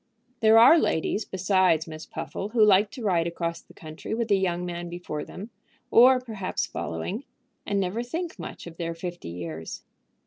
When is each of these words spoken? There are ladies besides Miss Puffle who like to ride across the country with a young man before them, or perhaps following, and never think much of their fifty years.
There 0.39 0.57
are 0.57 0.79
ladies 0.79 1.25
besides 1.25 1.85
Miss 1.85 2.07
Puffle 2.07 2.49
who 2.49 2.65
like 2.65 2.89
to 2.89 3.03
ride 3.03 3.27
across 3.27 3.61
the 3.61 3.75
country 3.75 4.15
with 4.15 4.31
a 4.31 4.35
young 4.35 4.65
man 4.65 4.89
before 4.89 5.23
them, 5.23 5.51
or 5.91 6.19
perhaps 6.19 6.65
following, 6.65 7.23
and 7.67 7.79
never 7.79 8.01
think 8.01 8.39
much 8.39 8.65
of 8.65 8.77
their 8.77 8.95
fifty 8.95 9.29
years. 9.29 9.83